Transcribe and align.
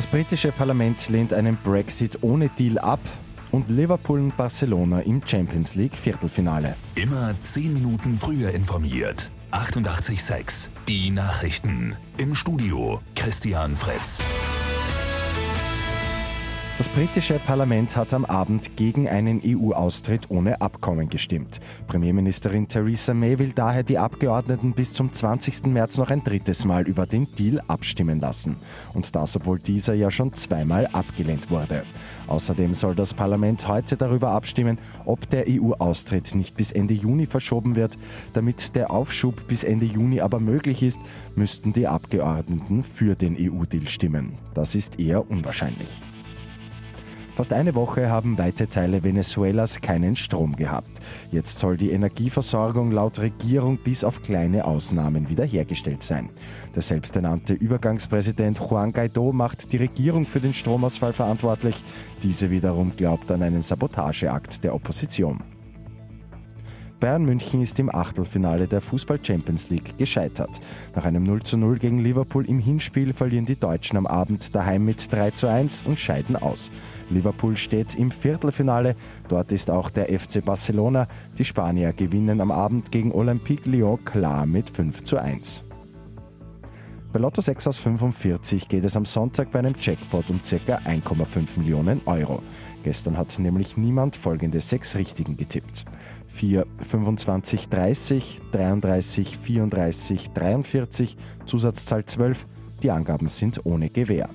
Das 0.00 0.06
britische 0.06 0.50
Parlament 0.50 1.10
lehnt 1.10 1.34
einen 1.34 1.58
Brexit 1.58 2.22
ohne 2.22 2.48
Deal 2.48 2.78
ab 2.78 3.00
und 3.52 3.68
Liverpool 3.68 4.18
und 4.18 4.34
Barcelona 4.34 5.00
im 5.00 5.20
Champions 5.26 5.74
League 5.74 5.94
Viertelfinale. 5.94 6.74
Immer 6.94 7.34
10 7.42 7.74
Minuten 7.74 8.16
früher 8.16 8.50
informiert. 8.52 9.30
88.6 9.52 10.70
Die 10.88 11.10
Nachrichten. 11.10 11.98
Im 12.16 12.34
Studio 12.34 13.02
Christian 13.14 13.76
Fritz. 13.76 14.22
Das 16.80 16.88
britische 16.88 17.34
Parlament 17.34 17.94
hat 17.94 18.14
am 18.14 18.24
Abend 18.24 18.74
gegen 18.78 19.06
einen 19.06 19.42
EU-Austritt 19.44 20.30
ohne 20.30 20.62
Abkommen 20.62 21.10
gestimmt. 21.10 21.60
Premierministerin 21.86 22.68
Theresa 22.68 23.12
May 23.12 23.38
will 23.38 23.52
daher 23.52 23.82
die 23.82 23.98
Abgeordneten 23.98 24.72
bis 24.72 24.94
zum 24.94 25.12
20. 25.12 25.66
März 25.66 25.98
noch 25.98 26.08
ein 26.08 26.24
drittes 26.24 26.64
Mal 26.64 26.88
über 26.88 27.04
den 27.04 27.30
Deal 27.34 27.60
abstimmen 27.68 28.18
lassen. 28.18 28.56
Und 28.94 29.14
das, 29.14 29.36
obwohl 29.36 29.58
dieser 29.58 29.92
ja 29.92 30.10
schon 30.10 30.32
zweimal 30.32 30.86
abgelehnt 30.86 31.50
wurde. 31.50 31.84
Außerdem 32.28 32.72
soll 32.72 32.94
das 32.94 33.12
Parlament 33.12 33.68
heute 33.68 33.98
darüber 33.98 34.30
abstimmen, 34.30 34.78
ob 35.04 35.28
der 35.28 35.44
EU-Austritt 35.50 36.34
nicht 36.34 36.56
bis 36.56 36.72
Ende 36.72 36.94
Juni 36.94 37.26
verschoben 37.26 37.76
wird. 37.76 37.98
Damit 38.32 38.74
der 38.74 38.90
Aufschub 38.90 39.46
bis 39.48 39.64
Ende 39.64 39.84
Juni 39.84 40.22
aber 40.22 40.40
möglich 40.40 40.82
ist, 40.82 41.00
müssten 41.36 41.74
die 41.74 41.86
Abgeordneten 41.86 42.82
für 42.82 43.16
den 43.16 43.36
EU-Deal 43.38 43.86
stimmen. 43.86 44.38
Das 44.54 44.74
ist 44.74 44.98
eher 44.98 45.30
unwahrscheinlich. 45.30 45.90
Fast 47.40 47.54
eine 47.54 47.74
Woche 47.74 48.10
haben 48.10 48.36
weite 48.36 48.68
Teile 48.68 49.02
Venezuelas 49.02 49.80
keinen 49.80 50.14
Strom 50.14 50.56
gehabt. 50.56 51.00
Jetzt 51.30 51.58
soll 51.58 51.78
die 51.78 51.90
Energieversorgung 51.90 52.90
laut 52.90 53.18
Regierung 53.18 53.78
bis 53.78 54.04
auf 54.04 54.20
kleine 54.20 54.66
Ausnahmen 54.66 55.30
wiederhergestellt 55.30 56.02
sein. 56.02 56.28
Der 56.74 56.82
selbsternannte 56.82 57.54
Übergangspräsident 57.54 58.58
Juan 58.58 58.92
Guaido 58.92 59.32
macht 59.32 59.72
die 59.72 59.78
Regierung 59.78 60.26
für 60.26 60.40
den 60.40 60.52
Stromausfall 60.52 61.14
verantwortlich. 61.14 61.82
Diese 62.22 62.50
wiederum 62.50 62.92
glaubt 62.94 63.30
an 63.30 63.42
einen 63.42 63.62
Sabotageakt 63.62 64.62
der 64.62 64.74
Opposition. 64.74 65.42
Bayern 67.00 67.24
München 67.24 67.62
ist 67.62 67.78
im 67.78 67.92
Achtelfinale 67.92 68.68
der 68.68 68.82
Fußball 68.82 69.18
Champions 69.22 69.70
League 69.70 69.96
gescheitert. 69.96 70.60
Nach 70.94 71.06
einem 71.06 71.22
0 71.22 71.42
zu 71.42 71.56
0 71.56 71.78
gegen 71.78 71.98
Liverpool 71.98 72.44
im 72.44 72.58
Hinspiel 72.58 73.14
verlieren 73.14 73.46
die 73.46 73.58
Deutschen 73.58 73.96
am 73.96 74.06
Abend 74.06 74.54
daheim 74.54 74.84
mit 74.84 75.10
3 75.10 75.30
zu 75.30 75.48
1 75.48 75.82
und 75.86 75.98
scheiden 75.98 76.36
aus. 76.36 76.70
Liverpool 77.08 77.56
steht 77.56 77.94
im 77.94 78.10
Viertelfinale, 78.10 78.96
dort 79.28 79.50
ist 79.50 79.70
auch 79.70 79.88
der 79.88 80.06
FC 80.06 80.44
Barcelona. 80.44 81.08
Die 81.38 81.44
Spanier 81.44 81.94
gewinnen 81.94 82.42
am 82.42 82.50
Abend 82.50 82.92
gegen 82.92 83.12
Olympique 83.12 83.68
Lyon 83.68 84.04
klar 84.04 84.44
mit 84.44 84.68
5 84.68 85.02
zu 85.02 85.16
1. 85.16 85.64
Bei 87.12 87.18
Lotto 87.18 87.40
6 87.40 87.66
aus 87.66 87.78
45 87.78 88.68
geht 88.68 88.84
es 88.84 88.94
am 88.94 89.04
Sonntag 89.04 89.50
bei 89.50 89.58
einem 89.58 89.74
Jackpot 89.76 90.30
um 90.30 90.40
ca. 90.42 90.76
1,5 90.76 91.58
Millionen 91.58 92.00
Euro. 92.06 92.40
Gestern 92.84 93.18
hat 93.18 93.36
nämlich 93.40 93.76
niemand 93.76 94.14
folgende 94.14 94.60
sechs 94.60 94.94
Richtigen 94.94 95.36
getippt. 95.36 95.86
4, 96.28 96.64
25, 96.82 97.68
30, 97.68 98.40
33, 98.52 99.38
34, 99.38 100.30
43, 100.30 101.16
Zusatzzahl 101.46 102.04
12. 102.04 102.46
Die 102.84 102.92
Angaben 102.92 103.26
sind 103.26 103.66
ohne 103.66 103.90
Gewähr 103.90 104.30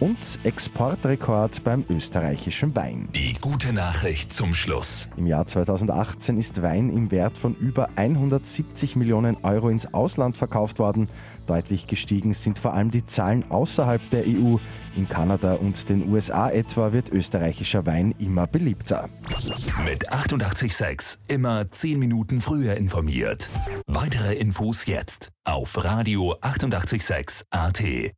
und 0.00 0.38
Exportrekord 0.44 1.64
beim 1.64 1.84
österreichischen 1.88 2.74
Wein. 2.76 3.08
Die 3.14 3.32
gute 3.40 3.72
Nachricht 3.72 4.32
zum 4.32 4.54
Schluss. 4.54 5.08
Im 5.16 5.26
Jahr 5.26 5.46
2018 5.46 6.38
ist 6.38 6.62
Wein 6.62 6.90
im 6.90 7.10
Wert 7.10 7.36
von 7.36 7.54
über 7.54 7.88
170 7.96 8.96
Millionen 8.96 9.36
Euro 9.42 9.68
ins 9.68 9.92
Ausland 9.92 10.36
verkauft 10.36 10.78
worden. 10.78 11.08
Deutlich 11.46 11.86
gestiegen 11.86 12.32
sind 12.34 12.58
vor 12.58 12.74
allem 12.74 12.90
die 12.90 13.06
Zahlen 13.06 13.50
außerhalb 13.50 14.08
der 14.10 14.24
EU. 14.26 14.56
In 14.96 15.08
Kanada 15.08 15.54
und 15.54 15.88
den 15.88 16.08
USA 16.08 16.50
etwa 16.50 16.92
wird 16.92 17.10
österreichischer 17.10 17.86
Wein 17.86 18.14
immer 18.18 18.46
beliebter. 18.46 19.08
Mit 19.84 20.12
886 20.12 21.18
immer 21.28 21.70
10 21.70 21.98
Minuten 21.98 22.40
früher 22.40 22.76
informiert. 22.76 23.50
Weitere 23.86 24.34
Infos 24.34 24.86
jetzt 24.86 25.30
auf 25.44 25.82
Radio 25.82 26.36
886 26.40 27.46
AT. 27.50 28.12